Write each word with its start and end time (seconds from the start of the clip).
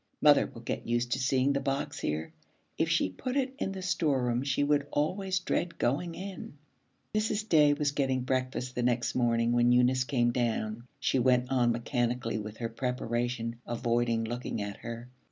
Mother 0.19 0.47
will 0.47 0.61
get 0.61 0.87
used 0.87 1.11
to 1.11 1.19
seeing 1.19 1.53
the 1.53 1.59
box 1.59 1.99
here. 1.99 2.33
If 2.75 2.89
she 2.89 3.07
put 3.11 3.35
it 3.37 3.53
in 3.59 3.71
the 3.71 3.83
storeroom 3.83 4.41
she 4.41 4.63
would 4.63 4.87
always 4.89 5.37
dread 5.37 5.77
going 5.77 6.15
in.' 6.15 6.57
Mrs. 7.13 7.47
Day 7.47 7.73
was 7.75 7.91
getting 7.91 8.21
breakfast 8.21 8.73
the 8.73 8.81
next 8.81 9.13
morning 9.13 9.51
when 9.51 9.71
Eunice 9.71 10.03
came 10.05 10.31
down. 10.31 10.87
She 10.99 11.19
went 11.19 11.51
on 11.51 11.71
mechanically 11.71 12.39
with 12.39 12.57
her 12.57 12.69
preparation, 12.69 13.57
avoiding 13.67 14.23
looking 14.23 14.59
at 14.59 14.77
her. 14.77 15.07